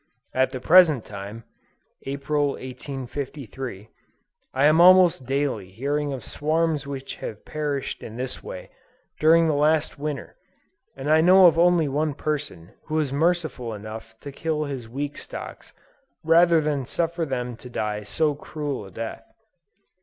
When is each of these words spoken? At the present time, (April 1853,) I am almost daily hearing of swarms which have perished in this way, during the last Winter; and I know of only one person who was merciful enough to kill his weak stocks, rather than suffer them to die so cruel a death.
At 0.33 0.49
the 0.49 0.59
present 0.59 1.05
time, 1.05 1.43
(April 2.07 2.53
1853,) 2.53 3.91
I 4.51 4.65
am 4.65 4.81
almost 4.81 5.27
daily 5.27 5.69
hearing 5.69 6.11
of 6.11 6.25
swarms 6.25 6.87
which 6.87 7.17
have 7.17 7.45
perished 7.45 8.01
in 8.01 8.15
this 8.15 8.41
way, 8.41 8.71
during 9.19 9.45
the 9.45 9.53
last 9.53 9.99
Winter; 9.99 10.37
and 10.95 11.07
I 11.07 11.21
know 11.21 11.45
of 11.45 11.59
only 11.59 11.87
one 11.87 12.15
person 12.15 12.71
who 12.85 12.95
was 12.95 13.13
merciful 13.13 13.75
enough 13.75 14.19
to 14.21 14.31
kill 14.31 14.63
his 14.63 14.89
weak 14.89 15.17
stocks, 15.17 15.71
rather 16.23 16.59
than 16.61 16.83
suffer 16.87 17.23
them 17.23 17.55
to 17.57 17.69
die 17.69 18.01
so 18.01 18.33
cruel 18.33 18.85
a 18.87 18.91
death. 18.91 19.31